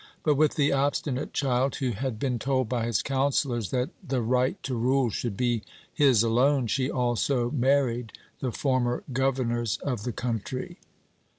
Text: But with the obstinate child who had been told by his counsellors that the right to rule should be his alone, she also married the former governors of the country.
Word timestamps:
But 0.23 0.33
with 0.33 0.55
the 0.55 0.71
obstinate 0.73 1.31
child 1.31 1.75
who 1.75 1.91
had 1.91 2.17
been 2.17 2.39
told 2.39 2.67
by 2.67 2.87
his 2.87 3.03
counsellors 3.03 3.69
that 3.69 3.91
the 4.03 4.23
right 4.23 4.57
to 4.63 4.73
rule 4.73 5.11
should 5.11 5.37
be 5.37 5.61
his 5.93 6.23
alone, 6.23 6.65
she 6.65 6.89
also 6.89 7.51
married 7.51 8.13
the 8.39 8.51
former 8.51 9.03
governors 9.13 9.77
of 9.83 10.01
the 10.03 10.11
country. 10.11 10.79